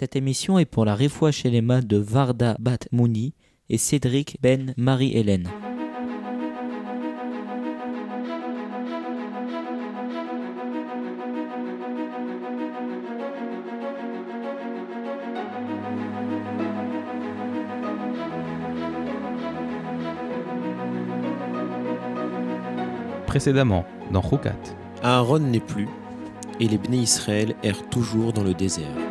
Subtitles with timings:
[0.00, 3.34] Cette émission est pour la Refoua Shelema de Varda Bat Mouni
[3.68, 5.46] et Cédric Ben Marie-Hélène.
[23.26, 24.54] Précédemment, dans Roukat.
[25.02, 25.88] Aaron n'est plus,
[26.58, 29.09] et les Bné Israël errent toujours dans le désert.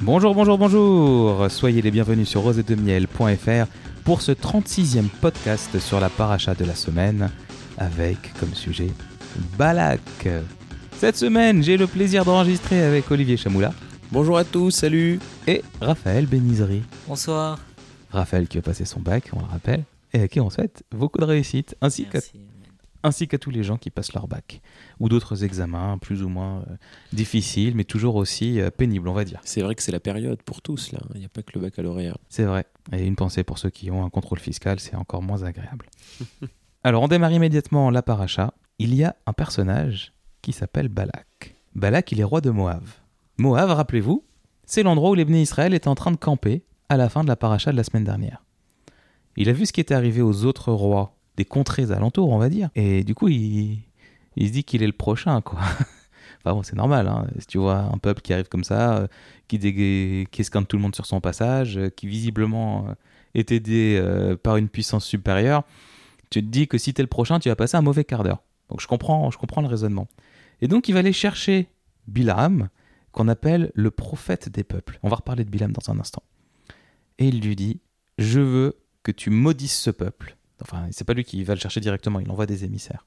[0.00, 3.66] Bonjour, bonjour, bonjour Soyez les bienvenus sur rosetdemiel.fr
[4.04, 7.30] pour ce 36e podcast sur la paracha de la semaine
[7.76, 8.88] avec comme sujet
[9.58, 10.28] Balak.
[10.96, 13.72] Cette semaine, j'ai le plaisir d'enregistrer avec Olivier Chamoula
[14.10, 16.82] Bonjour à tous, salut et Raphaël Benizri.
[17.06, 17.58] Bonsoir.
[18.10, 19.84] Raphaël qui a passé son bac, on le rappelle,
[20.14, 22.32] et à qui on souhaite beaucoup de réussite, ainsi Merci.
[23.02, 24.60] Ainsi qu'à tous les gens qui passent leur bac,
[25.00, 26.76] ou d'autres examens plus ou moins euh,
[27.12, 29.40] difficiles, mais toujours aussi euh, pénibles, on va dire.
[29.44, 31.00] C'est vrai que c'est la période pour tous, là.
[31.14, 32.16] Il n'y a pas que le baccalauréat.
[32.28, 32.66] C'est vrai.
[32.92, 35.86] Et une pensée pour ceux qui ont un contrôle fiscal, c'est encore moins agréable.
[36.84, 38.54] Alors, on démarre immédiatement la paracha.
[38.78, 41.54] Il y a un personnage qui s'appelle Balak.
[41.74, 42.84] Balak, il est roi de Moab.
[43.38, 44.24] Moab, rappelez-vous,
[44.64, 47.28] c'est l'endroit où les Bnei Israël étaient en train de camper à la fin de
[47.28, 48.44] la paracha de la semaine dernière.
[49.36, 52.48] Il a vu ce qui était arrivé aux autres rois des contrées alentours, on va
[52.48, 53.78] dire, et du coup, il,
[54.36, 55.60] se dit qu'il est le prochain, quoi.
[56.40, 57.28] enfin bon, c'est normal, hein.
[57.38, 59.06] si tu vois un peuple qui arrive comme ça, euh,
[59.46, 60.28] qui, dégue...
[60.30, 62.94] qui esquinte tout le monde sur son passage, euh, qui visiblement euh,
[63.34, 64.02] est aidé
[64.42, 65.62] par une puissance supérieure,
[66.28, 68.42] tu te dis que si t'es le prochain, tu vas passer un mauvais quart d'heure.
[68.68, 70.08] Donc je comprends, je comprends le raisonnement.
[70.60, 71.68] Et donc il va aller chercher
[72.08, 72.68] Bilam,
[73.12, 74.98] qu'on appelle le prophète des peuples.
[75.04, 76.22] On va reparler de Bilam dans un instant.
[77.18, 77.80] Et il lui dit
[78.18, 80.37] Je veux que tu maudisses ce peuple.
[80.62, 83.06] Enfin, c'est pas lui qui va le chercher directement, il envoie des émissaires.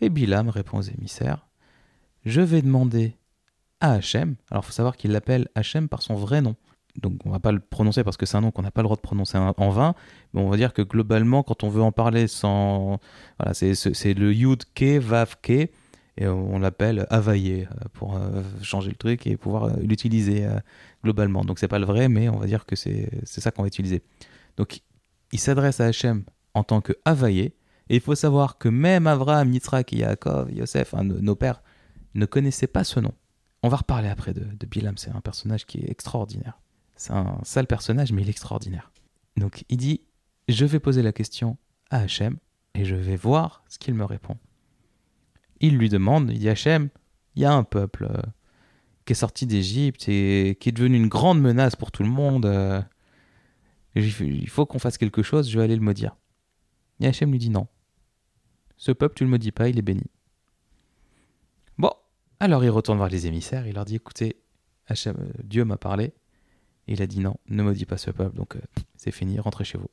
[0.00, 1.46] Et Bilam répond aux émissaires
[2.24, 3.16] Je vais demander
[3.80, 4.36] à Hachem.
[4.50, 6.56] Alors, il faut savoir qu'il l'appelle Hachem par son vrai nom.
[6.96, 8.84] Donc, on va pas le prononcer parce que c'est un nom qu'on n'a pas le
[8.84, 9.94] droit de prononcer en vain.
[10.32, 12.98] Mais on va dire que globalement, quand on veut en parler sans.
[13.38, 15.70] Voilà, c'est le Yud Ke, Vav Ke.
[16.16, 20.46] Et on l'appelle Availlé euh, pour euh, changer le truc et pouvoir euh, l'utiliser
[21.02, 21.44] globalement.
[21.44, 23.68] Donc, c'est pas le vrai, mais on va dire que c'est c'est ça qu'on va
[23.68, 24.02] utiliser.
[24.56, 24.80] Donc,
[25.32, 26.24] il s'adresse à Hachem
[26.54, 27.56] en tant que Availlé.
[27.88, 31.62] Et il faut savoir que même Abraham, Yitzhak, Yaakov, Yosef, hein, nos, pères,
[32.14, 33.12] ne connaissaient pas ce nom.
[33.62, 36.60] On va reparler après de, de Bilam, c'est un personnage qui est extraordinaire.
[36.96, 38.92] C'est un sale personnage, mais il est extraordinaire.
[39.36, 40.02] Donc il dit,
[40.48, 41.56] je vais poser la question
[41.90, 42.36] à Hachem
[42.74, 44.36] et je vais voir ce qu'il me répond.
[45.60, 46.90] Il lui demande, il dit Hachem,
[47.34, 48.22] il y a un peuple euh,
[49.04, 52.46] qui est sorti d'Égypte et qui est devenu une grande menace pour tout le monde.
[52.46, 52.82] euh,
[53.94, 56.16] il faut qu'on fasse quelque chose, je vais aller le maudire.
[57.00, 57.66] Et Hachem lui dit non.
[58.76, 60.04] Ce peuple, tu le maudis pas, il est béni.
[61.78, 61.92] Bon,
[62.38, 64.36] alors il retourne voir les émissaires, il leur dit écoutez,
[64.86, 66.12] Hachem, euh, Dieu m'a parlé.
[66.86, 68.60] Il a dit non, ne maudis pas ce peuple, donc euh,
[68.96, 69.90] c'est fini, rentrez chez vous.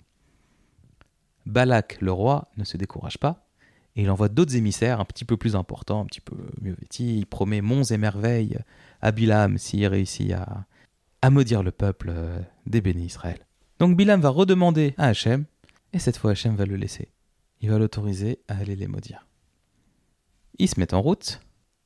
[1.46, 3.48] Balak, le roi, ne se décourage pas,
[3.96, 7.20] et il envoie d'autres émissaires un petit peu plus importants, un petit peu mieux vêtis.
[7.20, 8.58] Il promet monts et merveilles
[9.02, 10.66] à Bilam s'il réussit à,
[11.22, 13.40] à maudire le peuple euh, des bénis Israël.
[13.80, 15.46] Donc Bilam va redemander à Hachem,
[15.94, 17.10] et cette fois Hachem va le laisser.
[17.62, 19.28] Il va l'autoriser à aller les maudire.
[20.60, 21.40] Ils se mettent en route,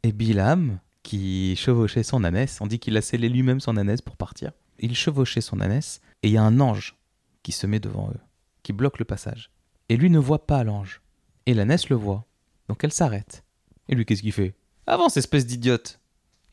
[0.04, 4.18] et Bilam, qui chevauchait son ânesse, on dit qu'il a scellé lui-même son ânesse pour
[4.18, 4.52] partir.
[4.80, 6.98] Il chevauchait son ânesse, et il y a un ange
[7.44, 8.20] qui se met devant eux,
[8.64, 9.52] qui bloque le passage.
[9.90, 11.02] Et lui ne voit pas l'ange.
[11.46, 12.26] Et l'ânesse le voit.
[12.68, 13.44] Donc elle s'arrête.
[13.90, 14.56] Et lui, qu'est-ce qu'il fait?
[14.88, 16.00] Avance, espèce d'idiote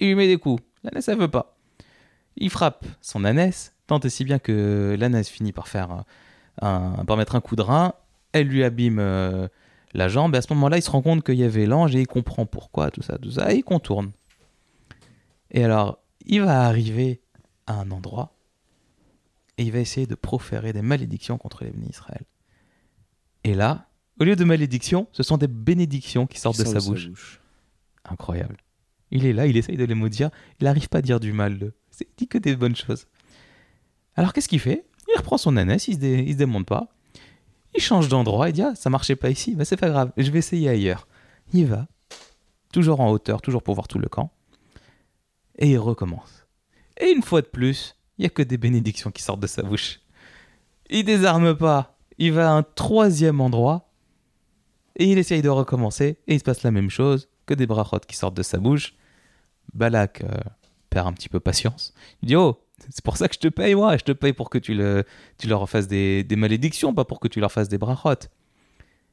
[0.00, 0.62] Il lui met des coups.
[0.82, 1.56] L'ânesse, elle veut pas.
[2.36, 6.04] Il frappe son ânesse, tant et si bien que l'ânesse finit par faire
[6.62, 7.94] un, par mettre un coup de rein.
[8.32, 9.48] Elle lui abîme euh,
[9.94, 10.34] la jambe.
[10.34, 12.46] Et à ce moment-là, il se rend compte qu'il y avait l'ange et il comprend
[12.46, 13.52] pourquoi, tout ça, tout ça.
[13.52, 14.12] Et il contourne.
[15.50, 17.20] Et alors, il va arriver
[17.66, 18.34] à un endroit
[19.56, 22.22] et il va essayer de proférer des malédictions contre les bénis Israël.
[23.44, 23.88] Et là,
[24.20, 27.40] au lieu de malédictions, ce sont des bénédictions qui sortent de sa bouche.
[28.04, 28.56] Incroyable.
[29.10, 30.30] Il est là, il essaye de les maudire,
[30.60, 31.74] il n'arrive pas à dire du mal d'eux.
[32.00, 33.06] Il dit que des bonnes choses.
[34.16, 34.84] Alors qu'est-ce qu'il fait?
[35.08, 36.88] Il reprend son ânesse, il se, se démonte pas.
[37.74, 40.30] Il change d'endroit, il dit Ah, ça marchait pas ici, mais c'est pas grave, je
[40.30, 41.06] vais essayer ailleurs.
[41.52, 41.86] Il va,
[42.72, 44.30] toujours en hauteur, toujours pour voir tout le camp.
[45.58, 46.46] Et il recommence.
[47.00, 49.62] Et une fois de plus, il y a que des bénédictions qui sortent de sa
[49.62, 50.00] bouche.
[50.90, 51.96] Il désarme pas.
[52.18, 53.90] Il va à un troisième endroit
[54.96, 58.00] et il essaye de recommencer et il se passe la même chose que des brachot
[58.00, 58.94] qui sortent de sa bouche.
[59.72, 60.28] Balak, euh,
[60.90, 61.94] perd un petit peu patience.
[62.22, 63.96] Il dit Oh, c'est pour ça que je te paye, moi.
[63.96, 65.04] Je te paye pour que tu, le,
[65.38, 68.30] tu leur fasses des, malédictions, pas pour que tu leur fasses des brachotes.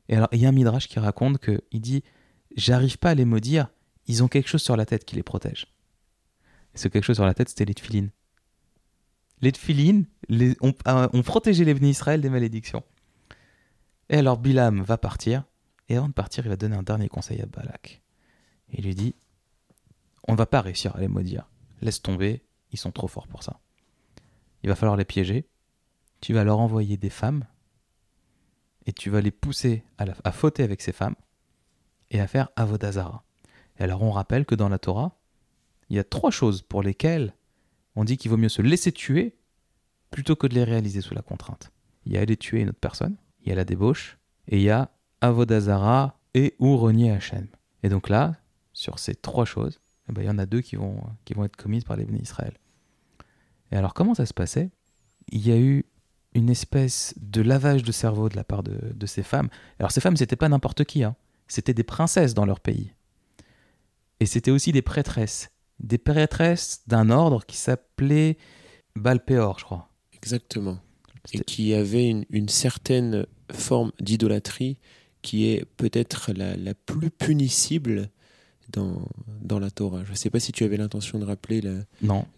[0.08, 2.04] Et alors, il y a un midrash qui raconte que il dit
[2.56, 3.70] J'arrive pas à les maudire,
[4.08, 5.68] ils ont quelque chose sur la tête qui les protège.
[6.74, 8.12] Et ce quelque chose sur la tête, c'était les tefilines.
[9.42, 12.84] Les tefilines les, ont, euh, protégé les bénis Israël des malédictions.
[14.10, 15.44] Et alors, Bilam va partir,
[15.90, 18.02] et avant de partir, il va donner un dernier conseil à Balak.
[18.72, 19.16] Il lui dit
[20.28, 21.50] On va pas réussir à les maudire.
[21.82, 22.45] Laisse tomber,
[22.76, 23.60] ils sont trop forts pour ça.
[24.64, 25.48] Il va falloir les piéger.
[26.22, 27.46] Tu vas leur envoyer des femmes
[28.86, 31.16] et tu vas les pousser à, à fauter avec ces femmes
[32.12, 33.24] et à faire avodazara.
[33.80, 35.18] Et alors on rappelle que dans la Torah,
[35.90, 37.34] il y a trois choses pour lesquelles
[37.96, 39.38] on dit qu'il vaut mieux se laisser tuer
[40.12, 41.72] plutôt que de les réaliser sous la contrainte.
[42.06, 44.18] Il y a aller tuer une autre personne, il y a la débauche,
[44.48, 47.48] et il y a avodazara et ou renier Hachem.
[47.84, 48.36] Et donc là,
[48.74, 49.80] sur ces trois choses,
[50.10, 52.06] eh ben, il y en a deux qui vont, qui vont être commises par les
[52.06, 52.54] bénis Israël.
[53.72, 54.70] Et alors comment ça se passait?
[55.32, 55.86] Il y a eu
[56.34, 59.50] une espèce de lavage de cerveau de la part de, de ces femmes.
[59.80, 61.16] Alors ces femmes, c'était pas n'importe qui, hein.
[61.48, 62.94] c'était des princesses dans leur pays.
[64.20, 65.50] Et c'était aussi des prêtresses.
[65.80, 68.38] Des prêtresses d'un ordre qui s'appelait
[68.96, 69.90] Balpéor, je crois.
[70.14, 70.80] Exactement.
[71.34, 74.78] Et qui avait une, une certaine forme d'idolâtrie
[75.22, 78.10] qui est peut-être la, la plus punissable
[78.72, 79.02] dans,
[79.42, 80.04] dans la Torah.
[80.06, 81.62] Je ne sais pas si tu avais l'intention de rappeler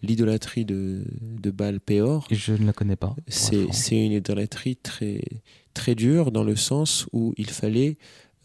[0.02, 2.26] l'idolâtrie de, de Baal Péor.
[2.30, 3.14] je ne la connais pas.
[3.28, 5.22] C'est une idolâtrie très,
[5.74, 7.96] très dure dans le sens où il fallait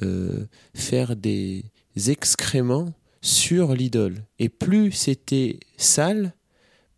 [0.01, 1.65] euh, faire des
[2.07, 4.23] excréments sur l'idole.
[4.39, 6.33] Et plus c'était sale,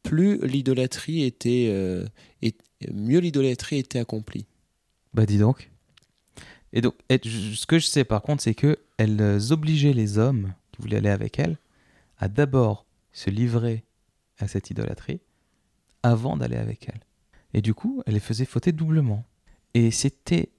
[0.04, 2.06] plus l'idolâtrie était, euh,
[2.42, 2.56] et
[2.94, 4.46] mieux l'idolâtrie était accomplie.
[5.14, 5.70] Bah dis donc.
[6.74, 10.18] Et donc, et ce que je sais par contre, c'est que elles euh, obligeaient les
[10.18, 11.58] hommes qui voulaient aller avec elles
[12.18, 13.86] à d'abord se livrer
[14.40, 15.22] à cette idolâtrie
[16.04, 17.02] avant d'aller avec elles.
[17.54, 19.26] Et du coup, elles les faisaient fauter doublement.
[19.74, 20.50] Et c'était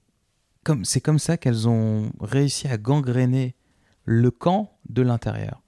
[0.63, 3.55] comme c'est comme ça qu'elles ont réussi à gangréner
[4.03, 5.61] le camp de l'intérieur.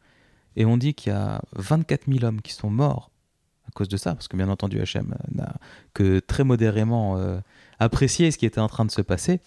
[0.55, 3.11] Et on dit qu'il y a 24 000 hommes qui sont morts
[3.67, 5.55] à cause de ça, parce que bien entendu Hachem n'a
[5.93, 7.39] que très modérément euh,
[7.77, 9.39] apprécié ce qui était en train de se passer,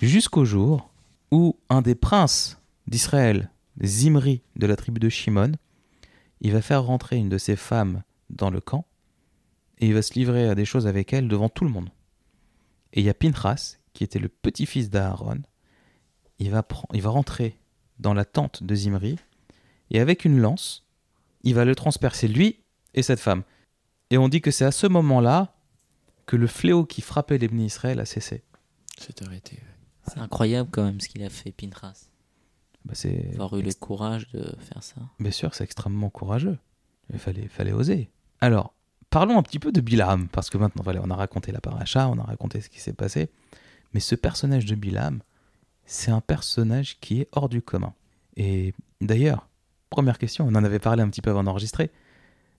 [0.00, 0.90] jusqu'au jour
[1.32, 3.50] où un des princes d'Israël,
[3.82, 5.52] Zimri de la tribu de Shimon,
[6.40, 8.86] il va faire rentrer une de ses femmes dans le camp
[9.78, 11.90] et il va se livrer à des choses avec elle devant tout le monde.
[12.92, 15.42] Et il y a Pinchas, qui était le petit-fils d'Aaron,
[16.38, 17.58] il va, il va rentrer
[17.98, 19.16] dans la tente de Zimri
[19.90, 20.86] et avec une lance,
[21.42, 22.60] il va le transpercer lui
[22.94, 23.42] et cette femme.
[24.10, 25.54] Et on dit que c'est à ce moment-là
[26.26, 28.42] que le fléau qui frappait les bénis Israël a cessé.
[28.98, 29.58] C'est arrêté.
[30.06, 32.08] C'est incroyable quand même ce qu'il a fait, Pinchas.
[32.84, 34.96] Bah, c'est Avoir eu le courage de faire ça.
[35.18, 36.58] Bien sûr, c'est extrêmement courageux.
[37.12, 38.10] Il fallait, fallait oser.
[38.40, 38.74] Alors,
[39.10, 42.08] parlons un petit peu de Bilam, parce que maintenant, voilà, on a raconté la paracha,
[42.08, 43.30] on a raconté ce qui s'est passé.
[43.94, 45.20] Mais ce personnage de Bilam,
[45.86, 47.94] c'est un personnage qui est hors du commun.
[48.36, 49.48] Et d'ailleurs,
[49.90, 51.90] première question, on en avait parlé un petit peu avant d'enregistrer.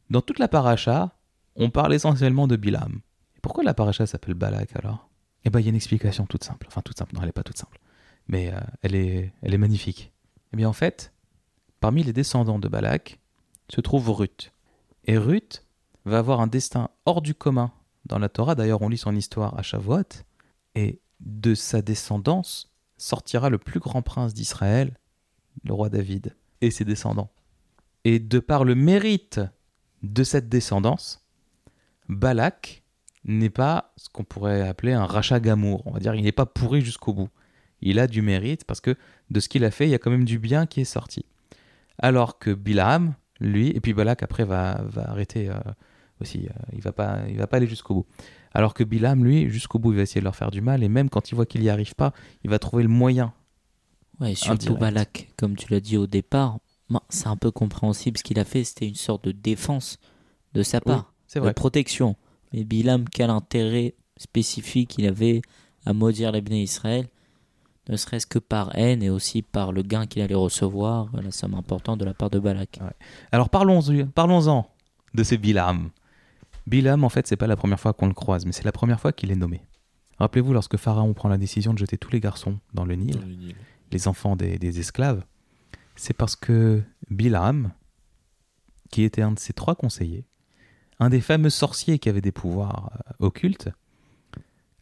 [0.10, 1.16] Dans toute la paracha,
[1.56, 3.02] on parle essentiellement de Bilam.
[3.38, 5.10] Et pourquoi la paracha s'appelle Balak alors?
[5.46, 6.66] Eh bien, il y a une explication toute simple.
[6.68, 7.80] Enfin, toute simple, non, elle n'est pas toute simple.
[8.30, 10.14] Mais euh, elle, est, magnifique.
[10.54, 11.12] Eh bien, en fait,
[11.80, 13.20] parmi les descendants de Balak
[13.68, 14.54] se trouve Ruth.
[15.06, 15.66] Et Ruth
[16.06, 17.72] va avoir un destin hors du commun
[18.06, 18.54] dans la Torah.
[18.54, 20.24] D'ailleurs, on lit son histoire à Shavuot.
[20.76, 24.96] Et de sa descendance sortira le plus grand prince d'Israël,
[25.64, 27.32] le roi David, et ses descendants.
[28.04, 29.42] Et de par le mérite
[30.04, 31.26] de cette descendance,
[32.08, 32.84] Balak
[33.24, 35.82] n'est pas ce qu'on pourrait appeler un rachat gamour.
[35.88, 37.30] On va dire, il n'est pas pourri jusqu'au bout.
[37.82, 38.96] Il a du mérite parce que
[39.30, 41.26] de ce qu'il a fait, il y a quand même du bien qui est sorti.
[41.98, 45.56] Alors que Bilam, lui, et puis Balak après va, va arrêter euh,
[46.22, 48.06] aussi, euh, il va pas, il va pas aller jusqu'au bout.
[48.54, 50.90] Alors que Bilam, lui, jusqu'au bout, il va essayer de leur faire du mal, et
[50.90, 53.34] même quand il voit qu'il n'y arrive pas, il va trouver le moyen.
[54.20, 54.80] Ouais, et surtout Indirect.
[54.80, 56.60] Balak, comme tu l'as dit au départ,
[57.10, 58.64] c'est un peu compréhensible ce qu'il a fait.
[58.64, 60.00] C'était une sorte de défense
[60.54, 62.16] de sa part, C'est de protection.
[62.52, 65.42] Mais Bilam, quel intérêt spécifique il avait
[65.86, 67.08] à maudire les bénis Israël,
[67.90, 71.56] ne serait-ce que par haine et aussi par le gain qu'il allait recevoir, la somme
[71.56, 72.80] importante de la part de Balak.
[73.32, 73.82] Alors parlons,
[74.14, 74.70] parlons-en
[75.16, 75.90] de ce Bilam.
[76.68, 79.00] Bilam, en fait, c'est pas la première fois qu'on le croise, mais c'est la première
[79.00, 79.62] fois qu'il est nommé.
[80.20, 83.26] Rappelez-vous, lorsque Pharaon prend la décision de jeter tous les garçons dans le Nil, Dans
[83.26, 83.56] le Nil.
[83.92, 85.24] les enfants des, des esclaves,
[85.96, 87.72] c'est parce que Bilam,
[88.92, 90.26] qui était un de ses trois conseillers,
[91.00, 93.70] un des fameux sorciers qui avait des pouvoirs euh, occultes,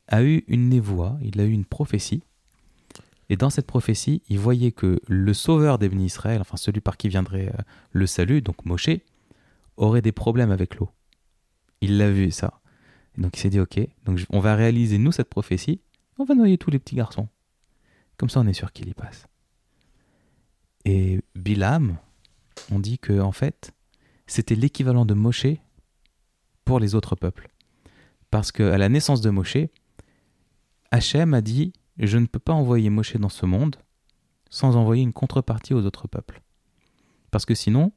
[0.10, 2.24] a eu une névoie, il a eu une prophétie.
[3.30, 6.98] Et dans cette prophétie, il voyait que le sauveur des bénis Israël, enfin celui par
[6.98, 8.90] qui viendrait euh, le salut, donc Moshe,
[9.76, 10.90] aurait des problèmes avec l'eau.
[11.82, 12.62] Il l'a vu ça.
[13.18, 15.82] Donc il s'est dit ok, donc on va réaliser nous cette prophétie,
[16.18, 17.28] on va noyer tous les petits garçons.
[18.18, 19.28] Comme ça on est sûr qu'il y passe.
[20.86, 21.98] Et Bilam,
[22.72, 23.74] on dit que en fait,
[24.26, 25.48] c'était l'équivalent de Moshe
[26.64, 27.50] pour les autres peuples.
[28.32, 29.58] Parce qu'à la naissance de Moshe,
[30.92, 33.78] Hachem a dit Je ne peux pas envoyer Moshe dans ce monde
[34.50, 36.42] sans envoyer une contrepartie aux autres peuples.
[37.32, 37.92] Parce que sinon,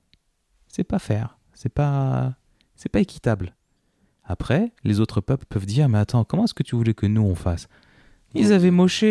[0.69, 2.35] c'est pas faire, c'est pas,
[2.75, 3.55] c'est pas équitable.
[4.25, 7.23] Après, les autres peuples peuvent dire Mais attends, comment est-ce que tu voulais que nous
[7.23, 7.69] on fasse?
[8.35, 9.05] Ils avaient Moshe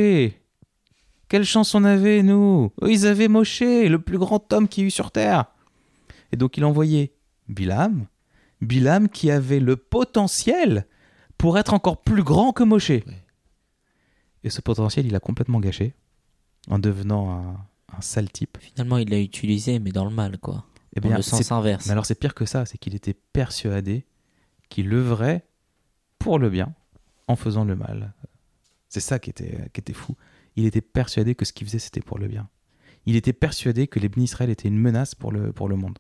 [1.28, 4.92] Quelle chance on avait, nous Ils avaient Moshe, le plus grand homme qui y eut
[4.92, 5.46] sur terre
[6.32, 7.14] Et donc il a envoyé
[7.48, 8.08] Bilam,
[8.62, 10.88] Bilam qui avait le potentiel
[11.38, 12.92] pour être encore plus grand que Moshe.
[14.44, 15.94] Et ce potentiel, il a complètement gâché
[16.70, 17.66] en devenant un,
[17.98, 18.58] un sale type.
[18.60, 20.66] Finalement, il l'a utilisé, mais dans le mal, quoi.
[20.96, 21.86] Eh Dans bien, le sens inverse.
[21.86, 24.06] mais alors c'est pire que ça, c'est qu'il était persuadé
[24.70, 25.46] qu'il œuvrait
[26.18, 26.74] pour le bien
[27.28, 28.14] en faisant le mal.
[28.88, 30.16] C'est ça qui était, qui était fou.
[30.56, 32.50] Il était persuadé que ce qu'il faisait, c'était pour le bien.
[33.06, 35.98] Il était persuadé que les Israël étaient une menace pour le, pour le monde.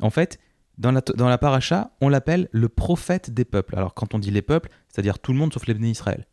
[0.00, 0.38] En fait,
[0.78, 3.76] dans la, dans la paracha, on l'appelle le prophète des peuples.
[3.76, 6.26] Alors quand on dit les peuples, c'est-à-dire tout le monde sauf les Israël.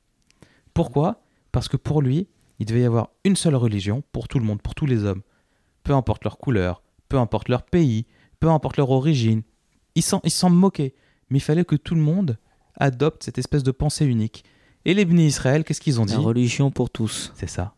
[0.74, 1.22] Pourquoi?
[1.52, 2.28] Parce que pour lui,
[2.60, 5.22] il devait y avoir une seule religion pour tout le monde, pour tous les hommes.
[5.84, 8.06] Peu importe leur couleur, peu importe leur pays,
[8.40, 9.44] peu importe leur origine.
[9.96, 10.96] Il s'en, il s'en moquait.
[11.30, 12.38] Mais il fallait que tout le monde
[12.76, 14.44] adopte cette espèce de pensée unique.
[14.86, 16.14] Et les Bnei Israël, qu'est-ce qu'ils ont dit?
[16.14, 17.32] La religion pour tous.
[17.36, 17.76] C'est ça.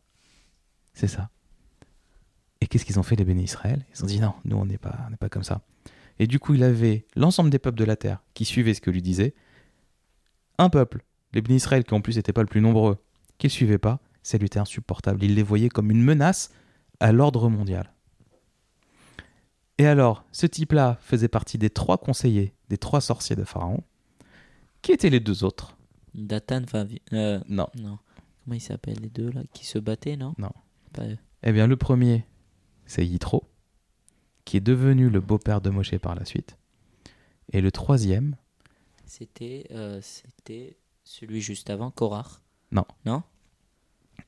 [0.93, 1.29] C'est ça.
[2.61, 3.85] Et qu'est-ce qu'ils ont fait les Béné Israël?
[3.93, 5.61] Ils ont dit non, nous on n'est pas, on n'est pas comme ça.
[6.17, 8.89] Et du coup, il avait l'ensemble des peuples de la terre qui suivaient ce que
[8.89, 9.35] lui disait.
[10.57, 11.03] Un peuple,
[11.35, 12.97] les Béné Israël qui en plus n'étaient pas le plus nombreux,
[13.37, 15.23] qui ne le suivaient pas, ça lui était insupportable.
[15.23, 16.49] Il les voyait comme une menace
[16.99, 17.93] à l'ordre mondial.
[19.77, 23.83] Et alors, ce type-là faisait partie des trois conseillers, des trois sorciers de Pharaon.
[24.81, 25.77] Qui étaient les deux autres?
[26.13, 26.85] Datan va.
[27.13, 27.67] Euh, Non.
[27.75, 27.99] non.
[28.43, 30.33] Comment ils s'appellent les deux là Qui se battaient, non?
[30.37, 30.51] Non.
[30.93, 31.17] Pas eux.
[31.43, 32.25] Eh bien, le premier,
[32.85, 33.43] c'est Yitro,
[34.45, 36.57] qui est devenu le beau-père de Moshe par la suite.
[37.51, 38.37] Et le troisième,
[39.05, 42.41] C'était, euh, c'était celui juste avant, Korar.
[42.71, 42.85] Non.
[43.05, 43.23] Non?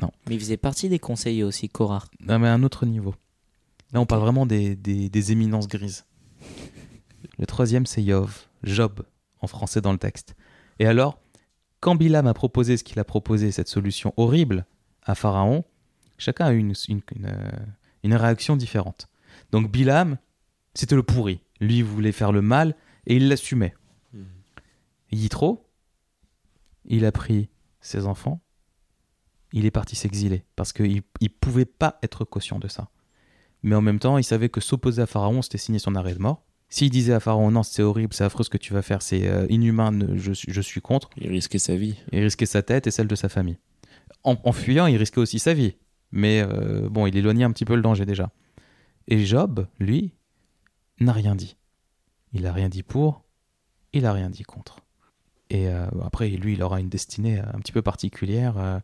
[0.01, 0.11] Non.
[0.27, 2.07] Mais il faisait partie des conseillers aussi, Korar.
[2.21, 3.13] non, mais à un autre niveau.
[3.93, 6.05] Là, on parle vraiment des, des- des éminences grises.
[7.39, 9.03] Le troisième, c'est Yov, Job,
[9.41, 10.35] en français dans le texte.
[10.79, 11.19] Et alors,
[11.79, 14.65] quand Bilam a proposé ce qu'il a proposé, cette solution horrible
[15.03, 15.63] à Pharaon,
[16.17, 17.49] chacun a eu une, une, une, euh,
[18.03, 19.07] une réaction différente.
[19.51, 20.17] Donc Bilam,
[20.73, 21.39] c'était le pourri.
[21.59, 22.75] Lui, il voulait faire le mal
[23.07, 23.73] et il l'assumait.
[24.13, 24.25] Mhm.
[25.11, 25.65] Yitro,
[26.87, 27.49] il a pris
[27.81, 28.41] ses enfants,
[29.53, 32.89] il est parti s'exiler parce qu'il ne pouvait pas être caution de ça.
[33.63, 36.19] Mais en même temps, il savait que s'opposer à Pharaon, c'était signer son arrêt de
[36.19, 36.43] mort.
[36.69, 39.27] S'il disait à Pharaon, non, c'est horrible, c'est affreux ce que tu vas faire, c'est
[39.27, 41.95] euh, inhumain, je, suis- je suis contre, Il risquait sa vie.
[42.11, 43.57] il risquait sa tête et celle de sa famille.
[44.23, 45.75] En, en fuyant, il risquait aussi sa vie.
[46.11, 48.31] Mais euh, bon, il éloignait un petit peu le danger déjà.
[49.07, 50.13] Et Job, lui,
[50.99, 51.55] n'a rien dit.
[52.33, 53.23] Il a rien dit pour,
[53.93, 54.79] il a rien dit contre.
[55.49, 58.57] Et euh, après, lui, il aura une destinée un petit peu particulière.
[58.57, 58.79] euh,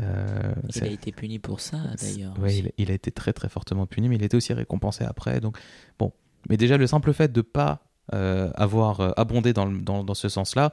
[0.00, 2.34] euh, Il a été puni pour ça, d'ailleurs.
[2.42, 2.58] Aussi.
[2.60, 5.40] il, il a été très très fortement puni, mais il a été aussi récompensé après.
[5.40, 5.58] Donc
[5.98, 6.12] bon,
[6.48, 7.82] mais déjà le simple fait de pas
[8.14, 10.72] euh, avoir euh, abondé dans, le- dans, dans ce sens-là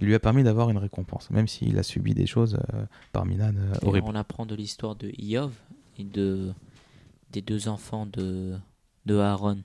[0.00, 3.52] lui a permis d'avoir une récompense, même s'il a subi des choses euh, par Minan
[3.56, 4.08] euh, horribles.
[4.10, 5.52] On apprend de l'histoire de Iov
[5.98, 6.52] et de,
[7.30, 8.56] des deux enfants de,
[9.06, 9.62] de Aaron,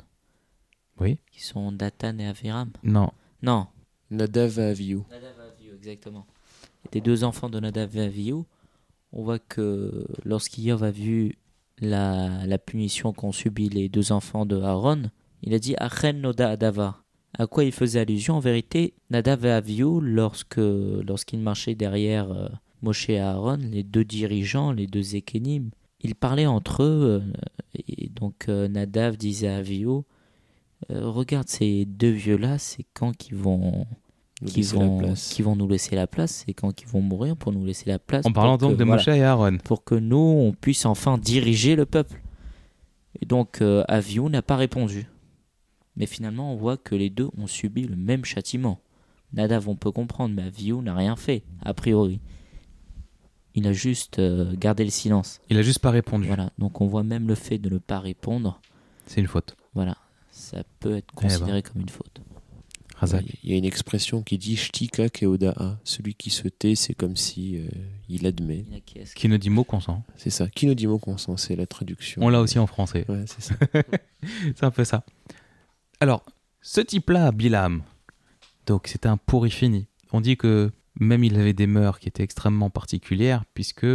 [0.99, 1.17] Oui.
[1.31, 2.69] qui sont Datan et Aviram.
[2.83, 3.09] Non.
[3.41, 3.65] Non,
[4.11, 4.99] Nadav et Avihu.
[5.09, 6.25] Nadav et Avihu, exactement.
[6.91, 8.43] Des deux enfants de Nadav et Avihu,
[9.11, 11.35] on voit que lorsqu'Iov a vu
[11.79, 15.03] la, la punition qu'ont subi les deux enfants de Aaron,
[15.41, 17.03] il a dit Achen Noda Adava.
[17.37, 22.49] À quoi il faisait allusion En vérité, Nadav et Avihu, lorsque, lorsqu'ils marchaient derrière euh,
[22.81, 25.69] Moshe et Aaron, les deux dirigeants, les deux Ékénim,
[26.01, 27.21] ils parlaient entre eux.
[27.21, 30.01] euh, et donc euh, Nadav disait à Avihu
[30.91, 33.85] euh, Regarde ces deux vieux-là, c'est quand qu'ils vont
[34.41, 35.29] Nous qui laisser la vont, place.
[35.33, 37.99] qui vont nous laisser la place, c'est quand ils vont mourir pour nous laisser la
[37.99, 38.25] place.
[38.25, 39.57] En parlant pour donc que- de voilà, Moshe et Aaron.
[39.63, 42.21] pour que nous, on puisse enfin diriger le peuple.
[43.21, 43.83] Et donc, euh,
[44.29, 45.07] n'a pas répondu.
[45.97, 48.79] Mais finalement, on voit que les deux ont subi le même châtiment.
[49.33, 52.19] Nadav, on peut comprendre, mais Avihu n'a rien fait, a priori.
[53.55, 55.41] Il a juste euh, gardé le silence.
[55.49, 56.27] Il a juste pas répondu.
[56.27, 56.51] Voilà.
[56.57, 58.61] Donc, on voit même le fait de ne pas répondre.
[59.07, 59.55] C'est une faute.
[59.73, 59.97] Voilà.
[60.39, 61.27] Ça peut être Eh ben.
[61.29, 62.21] considéré comme une faute.
[62.95, 63.25] Razak.
[63.43, 65.79] Il y a une expression qui dit Shtika keodaa.
[65.83, 67.67] Celui qui se tait, c'est comme si euh,
[68.09, 68.65] il admet.
[68.71, 70.03] Il qui ne dit mot consent.
[70.17, 70.47] C'est ça.
[70.49, 72.21] Qui nous dit mot consent C'est la traduction.
[72.21, 73.05] On l'a aussi en français.
[73.09, 73.55] Ouais, c'est ça.
[74.55, 75.03] C'est un peu ça.
[76.01, 76.25] Alors,
[76.61, 77.83] ce type-là, Bilam,
[78.65, 79.87] donc c'était un pourri fini.
[80.11, 83.87] On dit que même il avait des mœurs qui étaient extrêmement particulières, puisque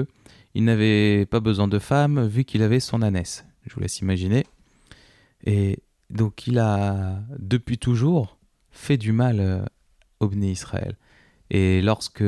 [0.55, 3.45] il n'avait pas besoin de femme vu qu'il avait son ânesse.
[3.67, 4.45] Je vous laisse imaginer.
[5.45, 5.79] Et
[6.15, 8.39] donc il a, depuis toujours,
[8.71, 9.65] fait du mal euh,
[10.21, 10.97] au Bné Israël.
[11.51, 12.25] Et lorsque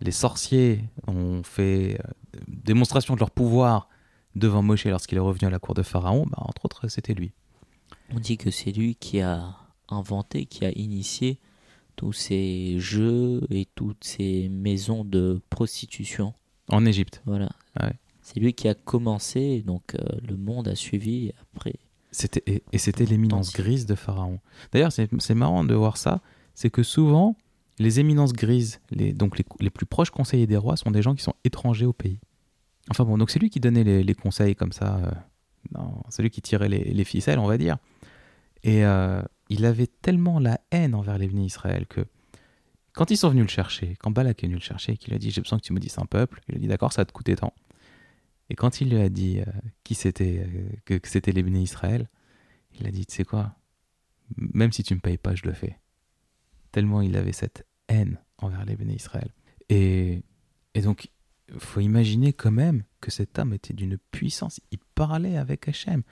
[0.00, 3.88] les sorciers ont fait euh, démonstration de leur pouvoir
[4.34, 7.32] devant Moshe lorsqu'il est revenu à la cour de Pharaon, bah, entre autres, c'était lui.
[8.14, 9.56] On dit que c'est lui qui a
[9.88, 11.38] inventé, qui a initié
[11.96, 16.34] tous ces jeux et toutes ces maisons de prostitution.
[16.68, 17.22] En Égypte.
[17.26, 17.50] Voilà.
[17.80, 17.92] Ouais.
[18.22, 21.74] C'est lui qui a commencé, donc euh, le monde a suivi après.
[22.12, 24.38] C'était, et, et c'était l'éminence grise de Pharaon.
[24.70, 26.20] D'ailleurs, c'est, c'est marrant de voir ça,
[26.54, 27.36] c'est que souvent,
[27.78, 31.14] les éminences grises, les, donc les, les plus proches conseillers des rois, sont des gens
[31.14, 32.20] qui sont étrangers au pays.
[32.90, 35.10] Enfin bon, donc c'est lui qui donnait les, les conseils comme ça, euh,
[35.74, 37.78] non, c'est lui qui tirait les, les ficelles, on va dire.
[38.62, 42.04] Et euh, il avait tellement la haine envers les bénis Israël que
[42.92, 45.18] quand ils sont venus le chercher, quand Balak est venu le chercher et qu'il a
[45.18, 47.06] dit J'ai besoin que tu me dises un peuple, il a dit D'accord, ça va
[47.06, 47.54] te coûter tant.
[48.52, 49.50] Et quand il lui a dit euh,
[49.82, 52.10] qui c'était, euh, que, c'était les bénis Israël,
[52.78, 53.56] il a dit Tu sais quoi
[54.36, 55.78] Même si tu me payes pas, je le fais.
[56.70, 59.30] Tellement il avait cette haine envers les bénis Israël.
[59.70, 60.22] Et,
[60.74, 61.08] et donc,
[61.56, 64.60] faut imaginer quand même que cet homme était d'une puissance.
[64.70, 66.02] Il parlait avec Hachem.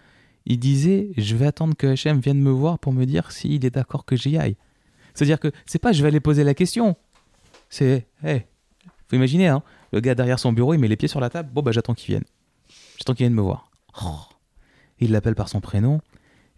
[0.46, 3.70] Il disait Je vais attendre que Hachem vienne me voir pour me dire s'il est
[3.70, 4.56] d'accord que j'y aille.
[5.12, 6.96] C'est-à-dire que c'est pas je vais aller poser la question.
[7.68, 8.46] C'est, hey,
[9.08, 11.50] faut imaginer, hein, le gars derrière son bureau, il met les pieds sur la table.
[11.52, 12.24] Bon, bah j'attends qu'il vienne.
[12.96, 13.70] J'attends qu'il vienne me voir.
[14.02, 14.20] Oh.
[14.98, 16.00] Il l'appelle par son prénom.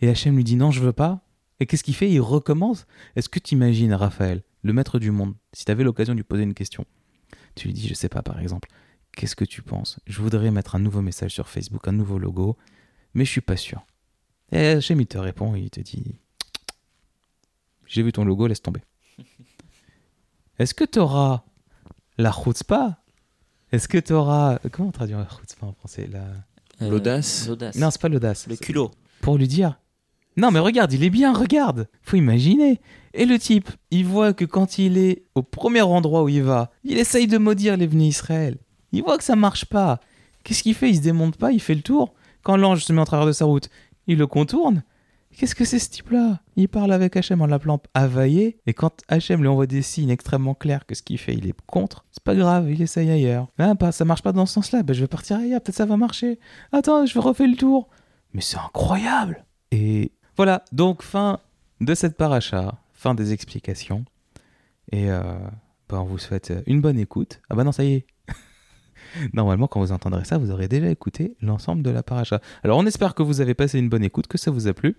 [0.00, 1.20] Et Hachem lui dit non, je veux pas.
[1.60, 2.10] Et qu'est-ce qu'il fait?
[2.10, 2.86] Il recommence.
[3.14, 6.24] Est-ce que tu imagines, Raphaël, le maître du monde, si tu avais l'occasion de lui
[6.24, 6.84] poser une question,
[7.54, 8.68] tu lui dis, je sais pas, par exemple,
[9.12, 10.00] qu'est-ce que tu penses?
[10.06, 12.56] Je voudrais mettre un nouveau message sur Facebook, un nouveau logo,
[13.14, 13.86] mais je suis pas sûr.
[14.50, 16.16] Et Hachem, il te répond, il te dit,
[17.86, 18.80] j'ai vu ton logo, laisse tomber.
[20.58, 21.44] Est-ce que tu auras
[22.18, 23.01] la chutzpah?
[23.72, 24.58] Est-ce que tu auras.
[24.70, 26.20] Comment on traduit la chutzpah en français la...
[26.82, 27.76] Euh, L'audace L'audace.
[27.76, 28.46] Non, c'est pas l'audace.
[28.46, 28.90] le culot.
[29.22, 29.78] Pour lui dire
[30.37, 32.80] Non, mais regarde, il est bien, regarde Faut imaginer
[33.14, 36.70] Et le type, il voit que quand il est au premier endroit où il va,
[36.85, 38.58] il essaye de maudire les venus Israël.
[38.92, 40.00] Il voit que ça marche pas.
[40.44, 40.90] Qu'est-ce qu'il fait?
[40.90, 42.14] Il se démonte pas, il fait le tour.
[42.42, 43.70] Quand l'ange se met en travers de sa route,
[44.06, 44.82] il le contourne.
[45.37, 46.40] Qu'est-ce que c'est ce type-là?
[46.57, 50.55] Il parle avec Hachem en l'appelant Availlé, et quand Hachem lui envoie des signes extrêmement
[50.55, 53.49] clairs que ce qu'il fait, il est contre, c'est pas grave, il essaye ailleurs.
[53.59, 55.87] Ah, pas, ça marche pas dans ce sens-là, ben, je vais partir ailleurs, peut-être ça
[55.87, 56.38] va marcher.
[56.71, 57.88] Attends, je vais refaire le tour.
[58.35, 61.40] Mais c'est incroyable Et voilà, donc fin
[61.81, 64.05] de cette paracha, fin des explications.
[64.90, 65.23] Et euh,
[65.88, 67.40] ben, on vous souhaite une bonne écoute.
[67.49, 68.07] Ah bah non, ça y est.
[69.33, 72.40] Normalement, quand vous entendrez ça, vous aurez déjà écouté l'ensemble de la paracha.
[72.62, 74.97] Alors, on espère que vous avez passé une bonne écoute, que ça vous a plu.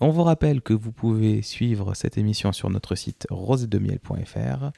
[0.00, 4.70] On vous rappelle que vous pouvez suivre cette émission sur notre site rosedemiel.fr,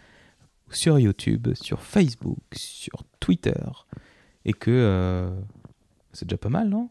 [0.71, 3.53] sur YouTube, sur Facebook, sur Twitter,
[4.47, 5.31] et que euh,
[6.13, 6.89] c'est déjà pas mal, non?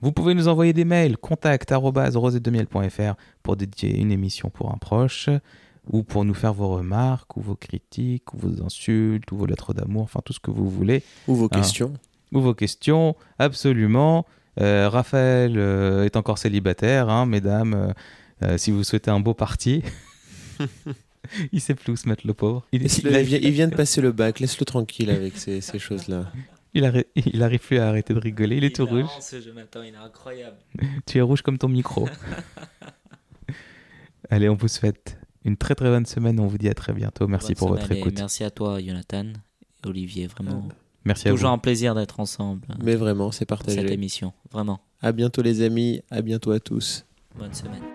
[0.00, 5.28] Vous pouvez nous envoyer des mails contact@rosedemiel.fr pour dédier une émission pour un proche,
[5.90, 9.74] ou pour nous faire vos remarques, ou vos critiques, ou vos insultes, ou vos lettres
[9.74, 11.02] d'amour, enfin tout ce que vous voulez.
[11.28, 11.92] Ou vos questions.
[12.32, 14.26] Ou vos questions, absolument.
[14.60, 17.94] Euh, Raphaël euh, est encore célibataire, hein, mesdames,
[18.42, 19.82] euh, si vous souhaitez un beau parti.
[21.52, 22.66] il sait plus où se mettre le pauvre.
[22.72, 25.78] Il, Il, il, vient, il vient de passer le bac, laisse-le tranquille avec ces, ces
[25.78, 26.30] choses-là.
[26.74, 29.06] il arrête- il arrive plus à arrêter de rigoler, il est tout rouge.
[29.20, 30.56] ce Jonathan, il est incroyable.
[31.06, 32.08] Tu es rouge comme ton micro.
[34.30, 37.26] Allez, on vous souhaite une très très bonne semaine, on vous dit à très bientôt.
[37.26, 38.14] Merci Bonne pour semaine votre écoute.
[38.18, 39.26] Merci à toi, Jonathan
[39.84, 40.26] Olivier.
[40.26, 40.68] Vraiment,
[41.04, 41.54] Merci à toujours vous.
[41.54, 43.92] un plaisir d'être ensemble Mais vraiment, c'est pour cette partagé.
[43.92, 44.32] émission.
[44.52, 44.80] Vraiment.
[45.00, 47.04] À bientôt les amis, à bientôt à tous.
[47.38, 47.91] Bonne semaine.